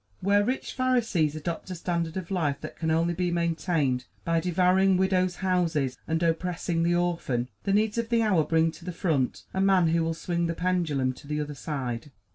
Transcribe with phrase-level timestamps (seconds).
[0.19, 4.97] Where rich Pharisees adopt a standard of life that can only be maintained by devouring
[4.97, 9.43] widows' houses and oppressing the orphan, the needs of the hour bring to the front
[9.53, 12.09] a man who will swing the pendulum to the other side.